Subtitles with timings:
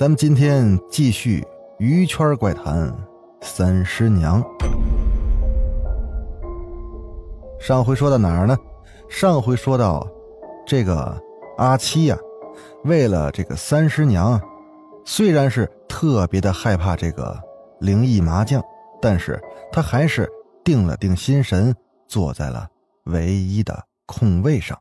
[0.00, 1.46] 咱们今天继续
[1.78, 2.90] 鱼圈怪谈
[3.42, 4.42] 三师娘。
[7.60, 8.56] 上回说到哪儿呢？
[9.10, 10.08] 上回说到
[10.66, 11.14] 这个
[11.58, 12.16] 阿七呀，
[12.84, 14.40] 为了这个三师娘，
[15.04, 17.38] 虽然是特别的害怕这个
[17.78, 18.64] 灵异麻将，
[19.02, 19.38] 但是
[19.70, 20.26] 他还是
[20.64, 21.76] 定了定心神，
[22.08, 22.66] 坐在了
[23.04, 24.78] 唯一的空位上。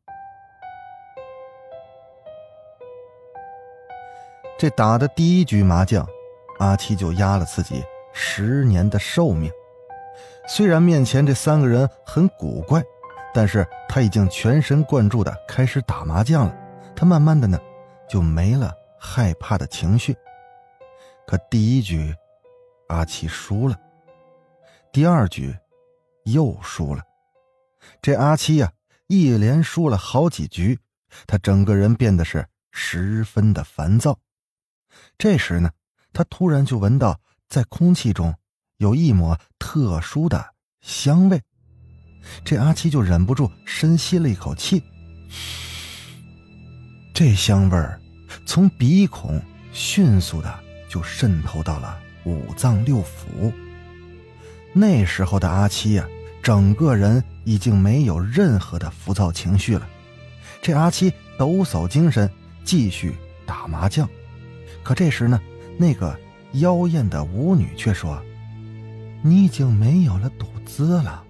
[4.59, 6.05] 这打的第一局麻将，
[6.58, 7.81] 阿七就压了自己
[8.12, 9.49] 十年的寿命。
[10.49, 12.84] 虽然面前这三个人很古怪，
[13.34, 16.54] 但是他已经全神贯注的开始打麻将了。
[16.93, 17.57] 他慢慢的呢，
[18.10, 20.13] 就没了害怕的情绪。
[21.26, 22.13] 可第一局，
[22.90, 23.76] 阿七输了；
[24.91, 25.57] 第二局，
[26.26, 27.01] 又输了。
[28.01, 28.70] 这阿七呀，
[29.07, 30.77] 一连输了好几局，
[31.26, 34.20] 他整个人变得是十分的烦躁。
[35.18, 35.70] 这时呢，
[36.13, 38.34] 他突然就闻到在空气中
[38.77, 41.41] 有一抹特殊的香味，
[42.43, 44.84] 这阿七就忍不住深吸了一口气。
[47.13, 47.99] 这香味儿
[48.45, 49.41] 从鼻孔
[49.73, 53.54] 迅速的就渗透到了五脏六腑。
[54.71, 56.07] 那时候的阿七呀，
[56.41, 59.87] 整个人已经没有任何的浮躁情绪了。
[60.62, 62.29] 这阿七抖擞精神，
[62.63, 64.07] 继续打麻将。
[64.90, 65.40] 可这时呢，
[65.78, 66.19] 那个
[66.53, 68.19] 妖艳的舞女却说
[69.22, 71.23] ：“你已经没有了赌资了，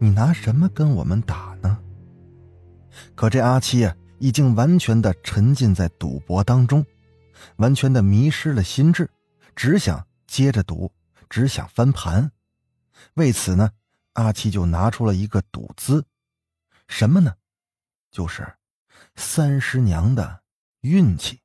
[0.00, 1.78] 你拿什么跟我们打呢？”
[3.14, 6.82] 可这阿七啊，已经完全的沉浸在赌博当中，
[7.56, 9.10] 完全的迷失了心智，
[9.54, 10.90] 只想接着赌，
[11.28, 12.32] 只想翻盘。
[13.16, 13.70] 为此呢，
[14.14, 16.02] 阿七就拿出了一个赌资，
[16.88, 17.34] 什么呢？
[18.10, 18.50] 就是
[19.14, 20.40] 三师娘的
[20.80, 21.38] 运气。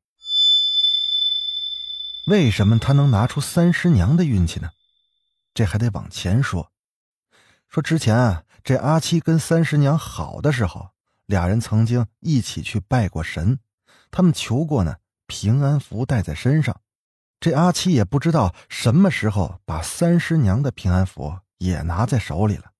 [2.32, 4.70] 为什么他能拿出三师娘的运气呢？
[5.54, 6.72] 这还得往前说。
[7.68, 10.92] 说之前啊，这阿七跟三师娘好的时候，
[11.26, 13.60] 俩人曾经一起去拜过神，
[14.12, 14.96] 他们求过呢
[15.28, 16.80] 平安符带在身上。
[17.42, 22.72] 这阿七也不知道什么时候把三师娘的平安符也拿在手里了。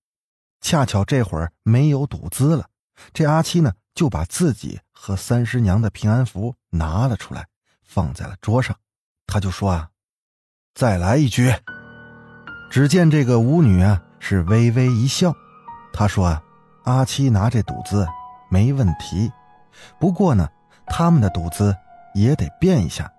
[0.62, 2.70] 恰巧这会儿没有赌资了，
[3.12, 7.48] 这阿七呢就把自己和三师娘的平安符拿了出来，
[7.82, 8.74] 放在了桌上。
[9.32, 9.88] 他就说啊，
[10.74, 11.50] 再来一局。
[12.70, 15.34] 只见这个舞女啊是微微一笑，
[15.90, 16.42] 她说啊，
[16.84, 18.06] 阿七拿这赌资
[18.50, 19.32] 没问题，
[19.98, 20.46] 不过呢，
[20.86, 21.74] 他们的赌资
[22.14, 23.10] 也得变一下。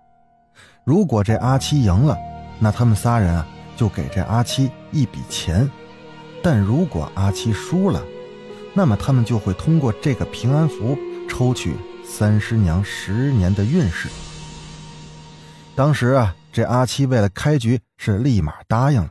[0.84, 2.16] 如果这阿七赢了，
[2.60, 3.44] 那他们仨人啊
[3.76, 5.68] 就给这阿七一笔钱；
[6.44, 8.00] 但如果阿七输了，
[8.72, 10.96] 那么他们就会通过这个平安符
[11.28, 14.08] 抽取三师娘十年的运势。
[15.76, 19.10] 当时啊，这阿七为了开局是立马答应了，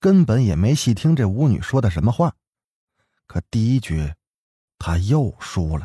[0.00, 2.32] 根本也没细听这舞女说的什么话。
[3.28, 4.12] 可第一局，
[4.80, 5.84] 他又输了；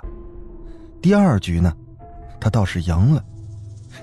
[1.00, 1.72] 第二局呢，
[2.40, 3.24] 他倒是赢了。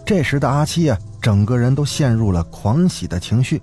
[0.06, 3.60] 这时的阿七啊，整个人都陷入了狂喜的情绪。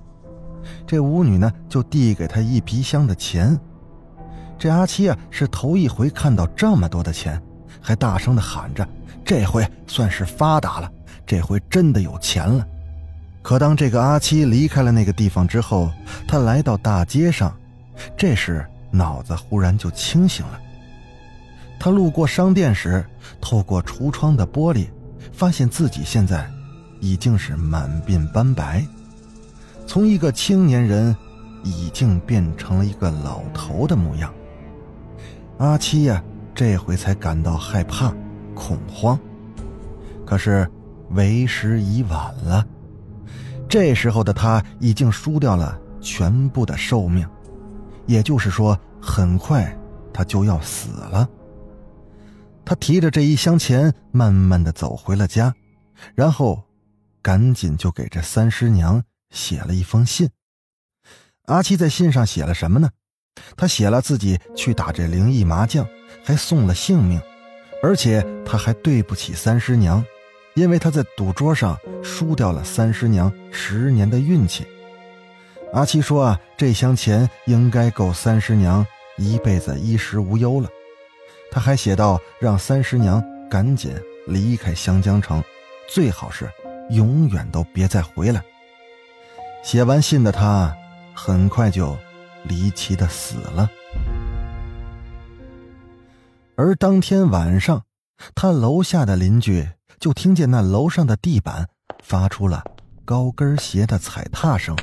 [0.86, 3.58] 这舞女呢，就递给他一皮箱的钱。
[4.60, 7.42] 这阿七啊，是头一回看到这么多的钱，
[7.80, 8.86] 还大声的喊着
[9.24, 10.92] ：“这回算是发达了。”
[11.26, 12.68] 这回真的有钱了，
[13.42, 15.90] 可当这个阿七离开了那个地方之后，
[16.28, 17.56] 他来到大街上，
[18.18, 20.60] 这时脑子忽然就清醒了。
[21.80, 23.06] 他路过商店时，
[23.40, 24.88] 透过橱窗的玻璃，
[25.32, 26.46] 发现自己现在
[27.00, 28.86] 已经是满鬓斑白，
[29.88, 31.16] 从一个青年人，
[31.64, 34.34] 已经变成了一个老头的模样。
[35.60, 36.22] 阿七呀，
[36.54, 38.14] 这回才感到害怕、
[38.54, 39.18] 恐慌，
[40.26, 40.70] 可是。
[41.14, 42.66] 为时已晚了，
[43.68, 47.28] 这时候的他已经输掉了全部的寿命，
[48.06, 49.78] 也就是说，很快
[50.14, 51.28] 他就要死了。
[52.64, 55.54] 他提着这一箱钱，慢慢的走回了家，
[56.16, 56.64] 然后
[57.22, 60.30] 赶紧就给这三师娘写了一封信。
[61.46, 62.90] 阿七在信上写了什么呢？
[63.58, 65.86] 他写了自己去打这灵异麻将，
[66.24, 67.20] 还送了性命，
[67.82, 70.04] 而且他还对不起三师娘。
[70.54, 74.66] 因为他在赌桌上输掉了三师娘十年的运气。
[75.74, 78.86] 阿七说啊，这箱钱应该够三师娘
[79.18, 80.70] 一辈子衣食无忧了。
[81.50, 83.94] 他还写道，让三师娘赶紧
[84.28, 85.42] 离开湘江城，
[85.88, 86.50] 最好是
[86.90, 88.44] 永远都别再回来。
[89.64, 90.76] 写完信的他，
[91.14, 91.98] 很快就
[92.44, 93.70] 离奇的死了。
[96.56, 97.84] 而当天晚上，
[98.36, 99.68] 他楼下的邻居
[100.02, 101.70] 就听见那楼上的地板
[102.04, 102.64] 发出了
[103.06, 104.76] 高跟鞋的踩踏声，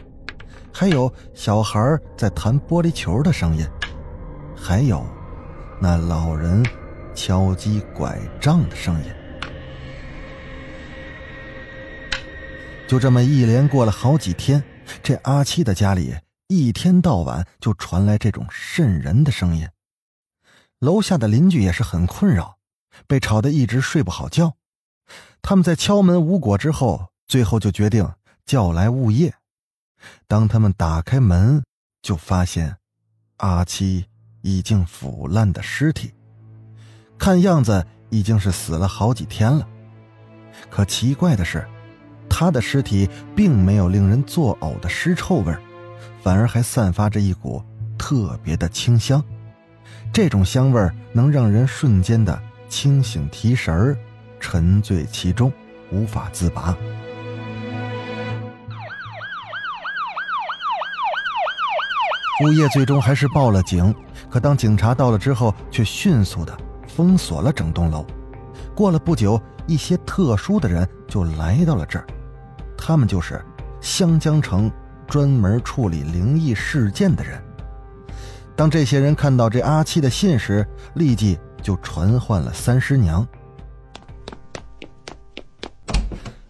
[0.72, 3.68] 还有小孩在弹玻璃球的声音，
[4.56, 5.04] 还有
[5.80, 6.64] 那老人
[7.16, 9.10] 敲击拐杖的声音。
[12.86, 14.62] 就这么一连过了好几天，
[15.02, 16.14] 这阿七的家里
[16.46, 19.68] 一天到晚就传来这种瘆人的声音。
[20.78, 22.58] 楼下的邻居也是很困扰，
[23.08, 24.57] 被吵得一直睡不好觉。
[25.42, 28.10] 他们在敲门无果之后，最后就决定
[28.44, 29.34] 叫来物业。
[30.26, 31.62] 当他们打开门，
[32.02, 32.76] 就发现
[33.38, 34.06] 阿七
[34.42, 36.12] 已经腐烂的尸体，
[37.18, 39.66] 看样子已经是死了好几天了。
[40.70, 41.66] 可奇怪的是，
[42.28, 45.56] 他的尸体并没有令人作呕的尸臭味，
[46.22, 47.62] 反而还散发着一股
[47.96, 49.22] 特别的清香。
[50.12, 53.98] 这种香味能让人瞬间的清醒提神儿，
[54.38, 55.52] 沉醉其中，
[55.90, 56.76] 无法自拔。
[62.44, 63.92] 物业最终还是报了警，
[64.30, 66.56] 可当警察到了之后，却迅速的
[66.86, 68.06] 封锁了整栋楼。
[68.76, 72.06] 过了不久，一些特殊的人就来到了这儿，
[72.76, 73.44] 他们就是
[73.80, 74.70] 湘江城
[75.08, 77.42] 专门处理灵异事件的人。
[78.54, 80.64] 当这些人看到这阿七的信时，
[80.94, 83.26] 立即就传唤了三师娘。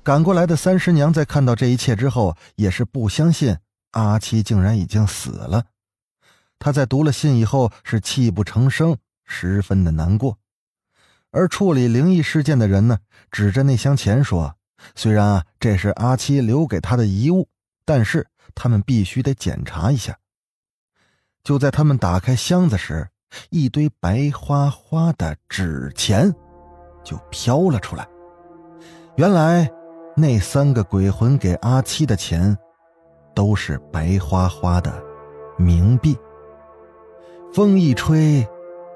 [0.09, 3.55] 赶过来的三师娘在看到这一切之后，也是不相信
[3.91, 5.67] 阿七竟然已经死了。
[6.59, 8.97] 她在读了信以后是泣不成声，
[9.27, 10.39] 十分的难过。
[11.31, 13.01] 而处理灵异事件的人呢，
[13.31, 14.55] 指着那箱钱说
[14.97, 17.47] ：“虽然啊这是阿七留给他的遗物，
[17.85, 20.17] 但是他们必须得检查一下。”
[21.45, 23.07] 就在他们打开箱子时，
[23.51, 26.35] 一堆白花花的纸钱
[27.05, 28.09] 就飘了出来。
[29.17, 29.71] 原来，
[30.19, 32.57] 那三个鬼魂给阿七的钱，
[33.35, 34.93] 都是白花花的
[35.57, 36.19] 冥币。
[37.55, 38.45] 风一吹，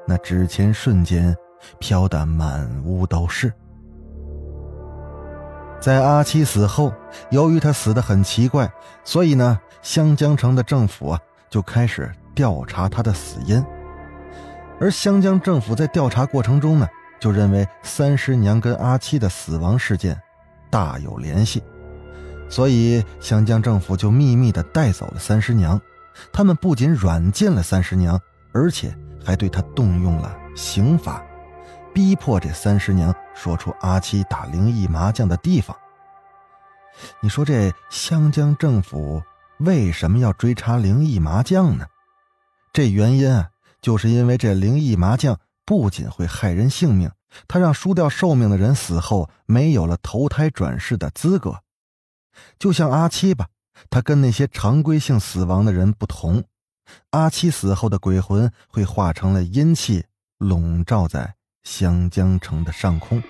[0.06, 1.34] 那纸钱瞬间
[1.78, 3.52] 飘得满屋都是。
[5.80, 6.92] 在阿七死后，
[7.30, 8.68] 由于他死的很奇怪，
[9.04, 12.10] 所以呢，湘江城的政府啊就开始。
[12.34, 13.62] 调查他的死因，
[14.80, 16.88] 而湘江政府在调查过程中呢，
[17.20, 20.18] 就认为三师娘跟阿七的死亡事件
[20.72, 21.62] 大有联系，
[22.48, 25.78] 所以湘江政府就秘密的带走了三师娘。
[26.32, 28.18] 他们不仅软禁了三师娘，
[28.54, 31.22] 而且还对她动用了刑法，
[31.92, 35.76] 逼迫这三师娘说出阿七打灵异麻将的地方。
[37.20, 39.22] 你说这湘江政府
[39.58, 41.84] 为什么要追查灵异麻将呢？
[42.72, 43.50] 这原因啊，
[43.82, 47.10] 就是因为这灵异麻将不仅会害人性命，
[47.48, 51.62] 他让输掉寿命的人死后没有了投胎转世的资格。
[52.58, 53.48] 就像阿七吧，
[53.90, 56.44] 他跟那些常规性死亡的人不同，
[57.10, 60.04] 阿七死后的鬼魂会化成了阴气，
[60.38, 63.22] 笼罩在湘江城的上空，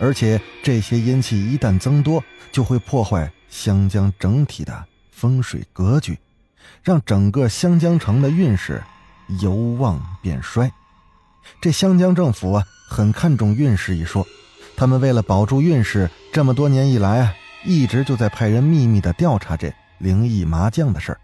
[0.00, 6.18] 而且这些阴气一旦增多，就会破坏湘江整体的风水格局。
[6.82, 8.82] 让整个湘江城的运势
[9.40, 10.70] 由旺变衰。
[11.60, 14.26] 这湘江政府啊，很看重运势一说。
[14.76, 17.34] 他们为了保住运势，这么多年以来啊，
[17.64, 21.20] 一直就在派人秘密的调查这灵异麻将的事儿。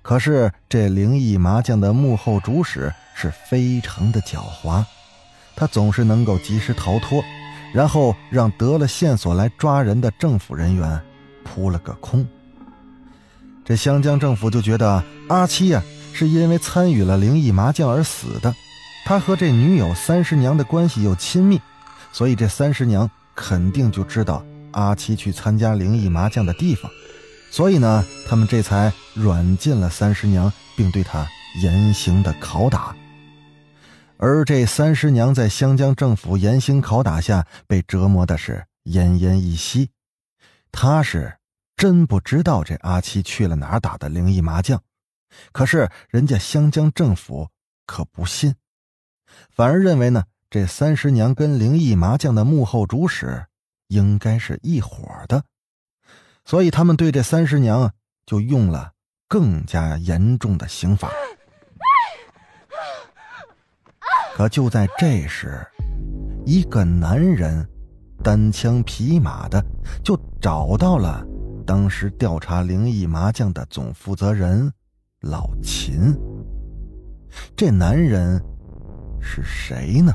[0.00, 4.84] 可是这灵异麻将的幕后主使是非常的狡猾，
[5.54, 7.22] 他总是能够及时逃脱，
[7.72, 11.00] 然后让得了线索来抓人的政府人员
[11.44, 12.26] 扑了个空。
[13.64, 15.82] 这湘江政府就觉得阿七呀
[16.12, 18.54] 是因为参与了灵异麻将而死的，
[19.04, 21.60] 他和这女友三师娘的关系又亲密，
[22.12, 26.90] 所以这三师娘肯定就知道阿七去参加灵异麻将的地方，
[27.50, 31.26] 所以呢，他们这才软禁了三师娘，并对她
[31.62, 32.96] 严刑的拷打。
[34.16, 39.90] 而这三师娘在湘江政府严刑拷打下被折磨的是奄奄一息，
[40.70, 41.36] 她是。
[41.74, 44.80] 真不知道这阿七去了哪儿打的灵异麻将，
[45.50, 47.48] 可是人家湘江政府
[47.86, 48.54] 可不信，
[49.50, 53.44] 反而认为呢，这三十娘跟灵异麻将的幕后主使
[53.88, 55.44] 应该是一伙的，
[56.44, 57.92] 所以他们对这三十娘
[58.26, 58.92] 就用了
[59.28, 61.10] 更加严重的刑罚。
[64.34, 65.60] 可就在这时，
[66.46, 67.68] 一个男人
[68.22, 69.62] 单枪匹马的
[70.02, 71.22] 就找到了
[71.66, 74.72] 当时调查灵异麻将的总负责人
[75.20, 76.14] 老秦。
[77.54, 78.42] 这男人
[79.22, 80.12] 是谁呢？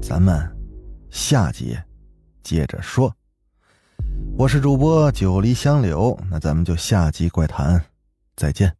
[0.00, 0.34] 咱们
[1.10, 1.76] 下集
[2.42, 3.14] 接着说。
[4.38, 7.84] 我是主播九黎香柳，那咱们就下集怪谈
[8.36, 8.74] 再见。